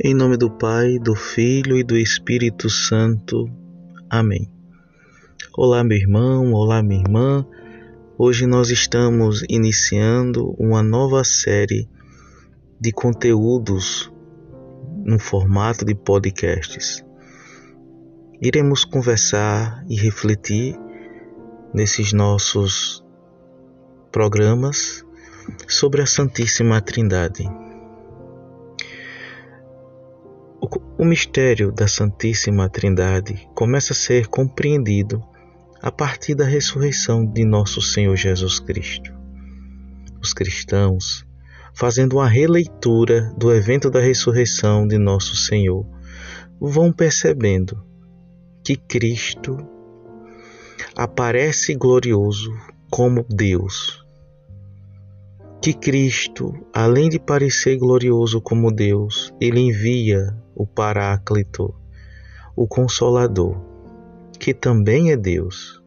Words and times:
Em 0.00 0.14
nome 0.14 0.36
do 0.36 0.48
Pai, 0.48 0.96
do 0.96 1.16
Filho 1.16 1.76
e 1.76 1.82
do 1.82 1.96
Espírito 1.96 2.70
Santo. 2.70 3.50
Amém. 4.08 4.48
Olá, 5.56 5.82
meu 5.82 5.98
irmão, 5.98 6.52
olá, 6.52 6.80
minha 6.80 7.00
irmã. 7.00 7.44
Hoje 8.16 8.46
nós 8.46 8.70
estamos 8.70 9.44
iniciando 9.48 10.54
uma 10.56 10.84
nova 10.84 11.24
série 11.24 11.88
de 12.80 12.92
conteúdos 12.92 14.08
no 15.04 15.18
formato 15.18 15.84
de 15.84 15.96
podcasts. 15.96 17.04
Iremos 18.40 18.84
conversar 18.84 19.84
e 19.88 19.96
refletir 19.96 20.78
nesses 21.74 22.12
nossos 22.12 23.04
programas 24.12 25.04
sobre 25.66 26.02
a 26.02 26.06
Santíssima 26.06 26.80
Trindade. 26.80 27.67
O 30.98 31.04
mistério 31.04 31.70
da 31.70 31.86
Santíssima 31.86 32.68
Trindade 32.68 33.48
começa 33.54 33.92
a 33.92 33.96
ser 33.96 34.26
compreendido 34.26 35.22
a 35.80 35.92
partir 35.92 36.34
da 36.34 36.44
ressurreição 36.44 37.24
de 37.24 37.44
nosso 37.44 37.80
Senhor 37.80 38.16
Jesus 38.16 38.58
Cristo. 38.58 39.14
Os 40.20 40.32
cristãos, 40.32 41.24
fazendo 41.72 42.14
uma 42.14 42.26
releitura 42.26 43.32
do 43.38 43.54
evento 43.54 43.88
da 43.88 44.00
ressurreição 44.00 44.88
de 44.88 44.98
nosso 44.98 45.36
Senhor, 45.36 45.86
vão 46.60 46.90
percebendo 46.90 47.80
que 48.64 48.74
Cristo 48.74 49.56
aparece 50.96 51.76
glorioso 51.76 52.52
como 52.90 53.24
Deus. 53.30 54.04
Que 55.62 55.72
Cristo, 55.72 56.52
além 56.74 57.08
de 57.08 57.20
parecer 57.20 57.76
glorioso 57.76 58.40
como 58.40 58.72
Deus, 58.72 59.32
ele 59.40 59.60
envia 59.60 60.36
o 60.58 60.66
Paráclito, 60.66 61.72
o 62.56 62.66
Consolador, 62.66 63.56
que 64.40 64.52
também 64.52 65.12
é 65.12 65.16
Deus. 65.16 65.80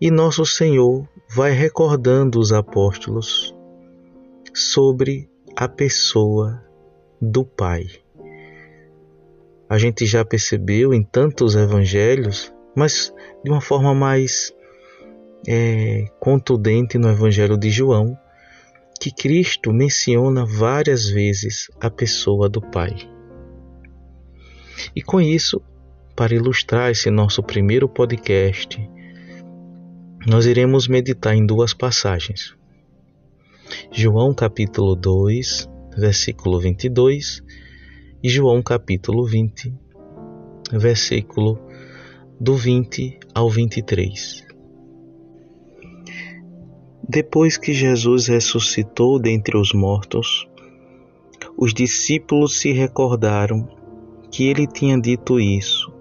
E 0.00 0.08
nosso 0.08 0.46
Senhor 0.46 1.06
vai 1.28 1.50
recordando 1.50 2.38
os 2.38 2.52
apóstolos 2.52 3.52
sobre 4.54 5.28
a 5.56 5.68
pessoa 5.68 6.62
do 7.20 7.44
Pai. 7.44 7.86
A 9.68 9.78
gente 9.78 10.06
já 10.06 10.24
percebeu 10.24 10.94
em 10.94 11.02
tantos 11.02 11.56
evangelhos, 11.56 12.54
mas 12.76 13.12
de 13.42 13.50
uma 13.50 13.60
forma 13.60 13.92
mais 13.92 14.54
é, 15.48 16.06
contundente 16.20 16.98
no 16.98 17.10
Evangelho 17.10 17.58
de 17.58 17.70
João, 17.70 18.16
que 19.00 19.10
Cristo 19.10 19.72
menciona 19.72 20.46
várias 20.46 21.08
vezes 21.08 21.68
a 21.80 21.90
pessoa 21.90 22.48
do 22.48 22.60
Pai. 22.60 23.13
E 24.94 25.02
com 25.02 25.20
isso, 25.20 25.60
para 26.16 26.34
ilustrar 26.34 26.90
esse 26.90 27.10
nosso 27.10 27.42
primeiro 27.42 27.88
podcast, 27.88 28.78
nós 30.26 30.46
iremos 30.46 30.88
meditar 30.88 31.34
em 31.34 31.44
duas 31.44 31.74
passagens. 31.74 32.54
João 33.90 34.32
capítulo 34.32 34.94
2, 34.94 35.68
versículo 35.96 36.60
22 36.60 37.42
e 38.22 38.28
João 38.28 38.62
capítulo 38.62 39.26
20, 39.26 39.74
versículo 40.72 41.60
do 42.40 42.54
20 42.54 43.18
ao 43.34 43.50
23. 43.50 44.44
Depois 47.06 47.56
que 47.58 47.72
Jesus 47.72 48.28
ressuscitou 48.28 49.18
dentre 49.18 49.58
os 49.58 49.72
mortos, 49.74 50.48
os 51.56 51.74
discípulos 51.74 52.58
se 52.58 52.72
recordaram 52.72 53.68
que 54.34 54.48
ele 54.48 54.66
tinha 54.66 55.00
dito 55.00 55.38
isso 55.38 55.94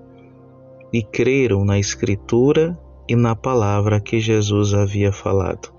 e 0.91 1.03
creram 1.03 1.63
na 1.63 1.77
Escritura 1.77 2.75
e 3.07 3.15
na 3.15 3.35
palavra 3.35 4.01
que 4.01 4.19
Jesus 4.19 4.73
havia 4.73 5.11
falado. 5.11 5.71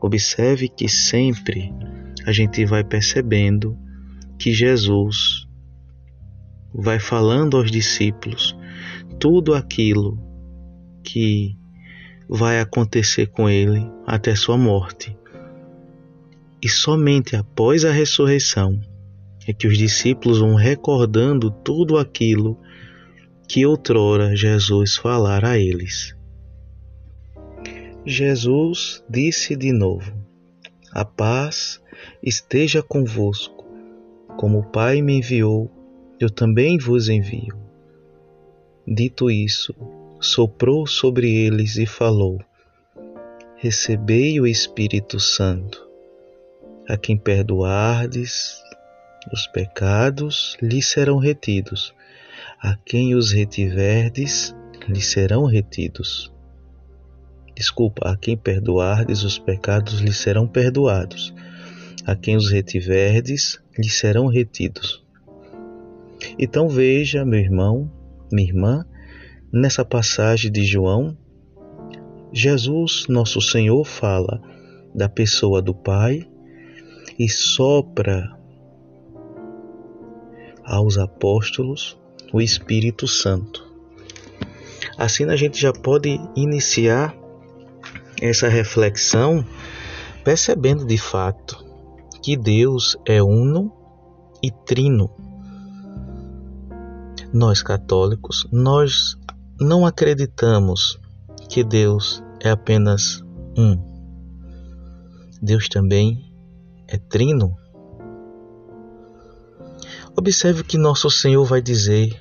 Observe 0.00 0.68
que 0.68 0.88
sempre 0.88 1.72
a 2.26 2.32
gente 2.32 2.64
vai 2.64 2.82
percebendo 2.82 3.78
que 4.36 4.52
Jesus 4.52 5.46
vai 6.74 6.98
falando 6.98 7.56
aos 7.56 7.70
discípulos 7.70 8.56
tudo 9.20 9.54
aquilo 9.54 10.18
que 11.04 11.56
vai 12.28 12.58
acontecer 12.58 13.28
com 13.28 13.48
ele 13.48 13.88
até 14.04 14.34
sua 14.34 14.58
morte. 14.58 15.16
E 16.60 16.68
somente 16.68 17.36
após 17.36 17.84
a 17.84 17.92
ressurreição 17.92 18.89
é 19.50 19.52
que 19.52 19.66
os 19.66 19.76
discípulos 19.76 20.38
vão 20.38 20.54
recordando 20.54 21.50
tudo 21.50 21.98
aquilo 21.98 22.56
que 23.48 23.66
outrora 23.66 24.36
Jesus 24.36 24.96
falara 24.96 25.50
a 25.50 25.58
eles. 25.58 26.16
Jesus 28.06 29.02
disse 29.10 29.56
de 29.56 29.72
novo: 29.72 30.12
A 30.92 31.04
paz 31.04 31.82
esteja 32.22 32.80
convosco. 32.80 33.66
Como 34.36 34.60
o 34.60 34.70
Pai 34.70 35.02
me 35.02 35.18
enviou, 35.18 35.68
eu 36.20 36.30
também 36.30 36.78
vos 36.78 37.08
envio. 37.08 37.58
Dito 38.86 39.28
isso, 39.28 39.74
soprou 40.20 40.86
sobre 40.86 41.28
eles 41.28 41.76
e 41.76 41.86
falou: 41.86 42.38
Recebei 43.56 44.40
o 44.40 44.46
Espírito 44.46 45.18
Santo. 45.18 45.84
A 46.88 46.96
quem 46.96 47.16
perdoardes, 47.16 48.60
os 49.32 49.46
pecados 49.46 50.56
lhe 50.62 50.82
serão 50.82 51.18
retidos. 51.18 51.94
A 52.60 52.76
quem 52.76 53.14
os 53.14 53.32
retiverdes, 53.32 54.54
lhe 54.88 55.00
serão 55.00 55.44
retidos. 55.44 56.32
Desculpa, 57.54 58.10
a 58.10 58.16
quem 58.16 58.36
perdoardes 58.36 59.22
os 59.22 59.38
pecados 59.38 60.00
lhe 60.00 60.12
serão 60.12 60.46
perdoados. 60.46 61.34
A 62.06 62.16
quem 62.16 62.36
os 62.36 62.50
retiverdes, 62.50 63.60
lhe 63.78 63.90
serão 63.90 64.26
retidos. 64.26 65.04
Então 66.38 66.68
veja, 66.68 67.24
meu 67.24 67.40
irmão, 67.40 67.90
minha 68.32 68.48
irmã, 68.48 68.86
nessa 69.52 69.84
passagem 69.84 70.50
de 70.50 70.64
João, 70.64 71.16
Jesus, 72.32 73.06
nosso 73.08 73.40
Senhor, 73.40 73.84
fala 73.84 74.40
da 74.94 75.08
pessoa 75.08 75.60
do 75.60 75.74
Pai 75.74 76.26
e 77.18 77.28
sopra 77.28 78.39
aos 80.70 80.96
apóstolos 80.96 81.98
o 82.32 82.40
Espírito 82.40 83.08
Santo. 83.08 83.68
Assim 84.96 85.24
a 85.24 85.34
gente 85.34 85.60
já 85.60 85.72
pode 85.72 86.20
iniciar 86.36 87.12
essa 88.22 88.48
reflexão 88.48 89.44
percebendo 90.22 90.86
de 90.86 90.96
fato 90.96 91.64
que 92.22 92.36
Deus 92.36 92.96
é 93.04 93.20
uno 93.20 93.72
e 94.40 94.50
trino. 94.50 95.10
Nós 97.32 97.62
católicos, 97.62 98.46
nós 98.52 99.16
não 99.60 99.84
acreditamos 99.84 101.00
que 101.48 101.64
Deus 101.64 102.22
é 102.40 102.50
apenas 102.50 103.24
um. 103.56 103.76
Deus 105.42 105.68
também 105.68 106.32
é 106.86 106.96
trino. 106.96 107.59
Observe 110.16 110.64
que 110.64 110.76
nosso 110.76 111.08
Senhor 111.08 111.44
vai 111.44 111.62
dizer 111.62 112.20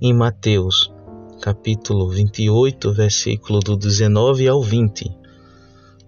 em 0.00 0.12
Mateus, 0.12 0.92
capítulo 1.40 2.08
28, 2.08 2.92
versículo 2.92 3.60
do 3.60 3.76
19 3.76 4.46
ao 4.46 4.62
20. 4.62 5.10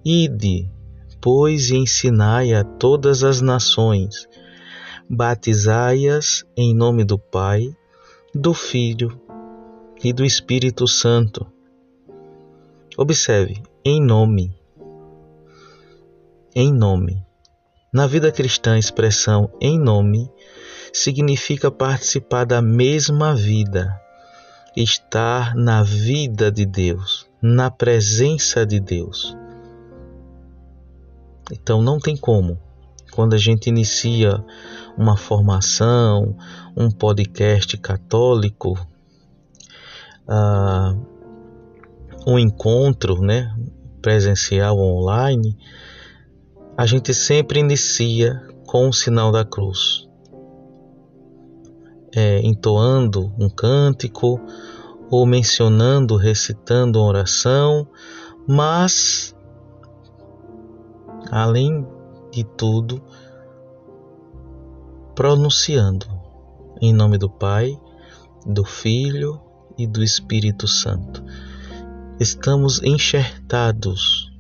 Ide, 0.05 0.71
pois, 1.21 1.71
e 1.71 1.77
ensinai 1.77 2.53
a 2.53 2.63
todas 2.63 3.25
as 3.25 3.41
nações, 3.41 4.28
batizai-as 5.09 6.45
em 6.57 6.75
nome 6.75 7.03
do 7.03 7.19
Pai, 7.19 7.75
do 8.34 8.53
Filho 8.53 9.19
e 10.03 10.13
do 10.13 10.25
Espírito 10.25 10.87
Santo. 10.87 11.47
Observe, 12.97 13.63
em 13.84 14.01
nome. 14.03 14.54
Em 16.54 16.72
nome. 16.72 17.25
Na 17.92 18.07
vida 18.07 18.30
cristã, 18.30 18.75
a 18.75 18.78
expressão 18.78 19.51
em 19.60 19.78
nome 19.78 20.30
significa 20.94 21.72
participar 21.72 22.44
da 22.44 22.62
mesma 22.62 23.34
vida, 23.34 24.00
estar 24.76 25.52
na 25.56 25.82
vida 25.82 26.52
de 26.52 26.64
Deus, 26.64 27.28
na 27.42 27.68
presença 27.68 28.64
de 28.64 28.78
Deus. 28.78 29.36
Então 31.50 31.82
não 31.82 31.98
tem 31.98 32.16
como, 32.16 32.56
quando 33.10 33.34
a 33.34 33.36
gente 33.36 33.68
inicia 33.68 34.42
uma 34.96 35.16
formação, 35.16 36.36
um 36.76 36.88
podcast 36.88 37.76
católico, 37.76 38.74
uh, 40.28 40.96
um 42.24 42.38
encontro 42.38 43.20
né, 43.20 43.52
presencial 44.00 44.78
online, 44.78 45.58
a 46.76 46.86
gente 46.86 47.12
sempre 47.12 47.58
inicia 47.58 48.41
com 48.64 48.88
o 48.88 48.92
sinal 48.92 49.32
da 49.32 49.44
cruz 49.44 50.03
é, 52.15 52.41
entoando 52.43 53.33
um 53.39 53.49
cântico 53.49 54.41
ou 55.11 55.27
mencionando, 55.27 56.16
recitando 56.16 56.99
uma 56.99 57.09
oração, 57.09 57.87
mas 58.47 59.34
além 61.31 61.87
de 62.33 62.45
tudo, 62.45 63.03
pronunciando 65.15 66.07
em 66.81 66.93
nome 66.93 67.19
do 67.19 67.31
Pai, 67.31 67.78
do 68.47 68.65
Filho 68.65 69.41
e 69.78 69.87
do 69.87 70.03
Espírito 70.03 70.66
Santo. 70.66 71.22
Estamos 72.21 72.83
enxertados 72.83 74.31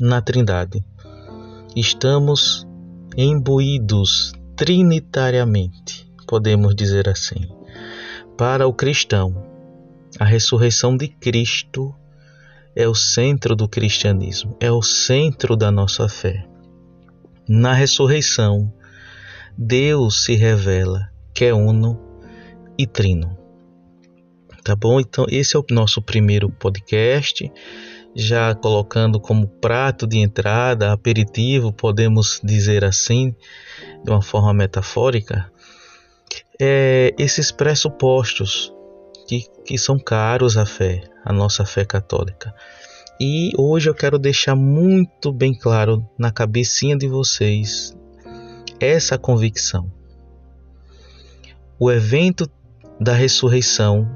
na 0.00 0.20
Trindade. 0.20 0.84
Estamos 1.76 2.66
imbuídos 3.16 4.32
trinitariamente, 4.56 6.09
podemos 6.30 6.76
dizer 6.76 7.08
assim. 7.08 7.48
Para 8.38 8.64
o 8.68 8.72
cristão, 8.72 9.44
a 10.16 10.24
ressurreição 10.24 10.96
de 10.96 11.08
Cristo 11.08 11.92
é 12.76 12.86
o 12.86 12.94
centro 12.94 13.56
do 13.56 13.68
cristianismo, 13.68 14.56
é 14.60 14.70
o 14.70 14.80
centro 14.80 15.56
da 15.56 15.72
nossa 15.72 16.08
fé. 16.08 16.46
Na 17.48 17.72
ressurreição, 17.72 18.72
Deus 19.58 20.22
se 20.22 20.36
revela 20.36 21.10
que 21.34 21.46
é 21.46 21.52
uno 21.52 22.00
e 22.78 22.86
trino. 22.86 23.36
Tá 24.62 24.76
bom? 24.76 25.00
Então, 25.00 25.26
esse 25.28 25.56
é 25.56 25.58
o 25.58 25.64
nosso 25.68 26.00
primeiro 26.00 26.48
podcast. 26.48 27.50
Já 28.14 28.54
colocando 28.54 29.18
como 29.18 29.48
prato 29.48 30.06
de 30.06 30.18
entrada, 30.18 30.92
aperitivo, 30.92 31.72
podemos 31.72 32.40
dizer 32.44 32.84
assim, 32.84 33.34
de 34.04 34.10
uma 34.10 34.22
forma 34.22 34.54
metafórica, 34.54 35.50
é, 36.60 37.14
esses 37.18 37.50
pressupostos 37.50 38.72
que, 39.26 39.46
que 39.64 39.78
são 39.78 39.98
caros 39.98 40.56
à 40.56 40.66
fé, 40.66 41.02
à 41.24 41.32
nossa 41.32 41.64
fé 41.64 41.84
católica. 41.84 42.54
E 43.18 43.52
hoje 43.56 43.88
eu 43.88 43.94
quero 43.94 44.18
deixar 44.18 44.54
muito 44.54 45.32
bem 45.32 45.54
claro 45.54 46.06
na 46.18 46.30
cabecinha 46.30 46.96
de 46.96 47.06
vocês 47.06 47.96
essa 48.78 49.18
convicção. 49.18 49.90
O 51.78 51.90
evento 51.90 52.50
da 53.00 53.12
ressurreição 53.12 54.08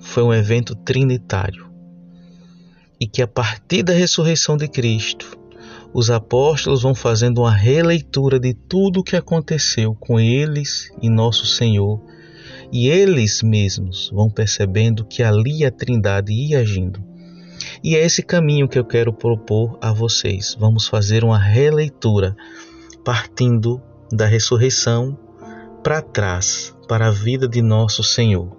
foi 0.00 0.22
um 0.22 0.32
evento 0.32 0.74
trinitário. 0.74 1.70
E 3.00 3.06
que 3.06 3.20
a 3.20 3.26
partir 3.26 3.82
da 3.82 3.92
ressurreição 3.92 4.56
de 4.56 4.68
Cristo, 4.68 5.36
os 5.94 6.10
apóstolos 6.10 6.82
vão 6.82 6.94
fazendo 6.94 7.42
uma 7.42 7.52
releitura 7.52 8.40
de 8.40 8.54
tudo 8.54 9.00
o 9.00 9.04
que 9.04 9.16
aconteceu 9.16 9.94
com 9.94 10.18
eles 10.18 10.90
e 11.02 11.10
nosso 11.10 11.44
Senhor, 11.44 12.00
e 12.72 12.88
eles 12.88 13.42
mesmos 13.42 14.10
vão 14.12 14.30
percebendo 14.30 15.04
que 15.04 15.22
ali 15.22 15.64
a 15.64 15.70
Trindade 15.70 16.32
ia 16.32 16.60
agindo. 16.60 17.02
E 17.84 17.94
é 17.94 18.04
esse 18.04 18.22
caminho 18.22 18.68
que 18.68 18.78
eu 18.78 18.84
quero 18.84 19.12
propor 19.12 19.78
a 19.80 19.92
vocês. 19.92 20.56
Vamos 20.58 20.86
fazer 20.86 21.24
uma 21.24 21.38
releitura 21.38 22.34
partindo 23.04 23.80
da 24.10 24.26
ressurreição 24.26 25.18
para 25.82 26.00
trás, 26.00 26.74
para 26.88 27.08
a 27.08 27.10
vida 27.10 27.48
de 27.48 27.60
nosso 27.60 28.02
Senhor, 28.02 28.56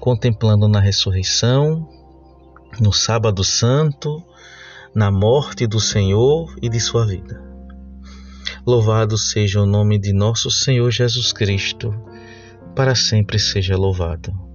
contemplando 0.00 0.68
na 0.68 0.78
ressurreição, 0.78 1.88
no 2.80 2.92
Sábado 2.92 3.42
Santo, 3.42 4.22
na 4.94 5.10
morte 5.10 5.66
do 5.66 5.80
Senhor 5.80 6.54
e 6.62 6.68
de 6.68 6.78
sua 6.78 7.04
vida. 7.06 7.42
Louvado 8.66 9.18
seja 9.18 9.60
o 9.60 9.66
nome 9.66 9.98
de 9.98 10.12
nosso 10.12 10.50
Senhor 10.50 10.90
Jesus 10.90 11.32
Cristo, 11.32 11.92
para 12.74 12.94
sempre 12.94 13.38
seja 13.38 13.76
louvado. 13.76 14.53